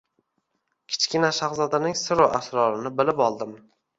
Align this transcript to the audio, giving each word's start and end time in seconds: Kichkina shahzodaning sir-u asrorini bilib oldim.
Kichkina 0.93 1.29
shahzodaning 1.41 1.95
sir-u 2.03 2.27
asrorini 2.39 2.93
bilib 3.01 3.25
oldim. 3.29 3.57